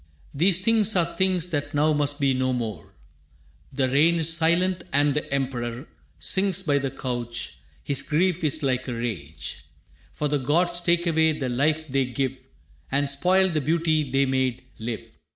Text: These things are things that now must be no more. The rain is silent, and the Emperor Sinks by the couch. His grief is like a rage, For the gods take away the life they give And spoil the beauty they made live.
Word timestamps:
These 0.33 0.57
things 0.65 0.95
are 0.95 1.15
things 1.15 1.49
that 1.49 1.75
now 1.75 1.93
must 1.93 2.19
be 2.19 2.33
no 2.33 2.53
more. 2.53 2.95
The 3.71 3.87
rain 3.87 4.15
is 4.15 4.35
silent, 4.35 4.83
and 4.91 5.13
the 5.13 5.31
Emperor 5.31 5.87
Sinks 6.17 6.63
by 6.63 6.79
the 6.79 6.89
couch. 6.89 7.59
His 7.83 8.01
grief 8.01 8.43
is 8.43 8.63
like 8.63 8.87
a 8.87 8.95
rage, 8.95 9.63
For 10.11 10.27
the 10.27 10.39
gods 10.39 10.79
take 10.79 11.05
away 11.05 11.33
the 11.33 11.49
life 11.49 11.87
they 11.87 12.05
give 12.05 12.35
And 12.91 13.07
spoil 13.07 13.49
the 13.49 13.61
beauty 13.61 14.09
they 14.09 14.25
made 14.25 14.63
live. 14.79 15.03